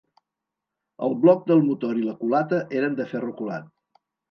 [1.07, 3.71] El bloc del motor i la culata eren de ferro colat.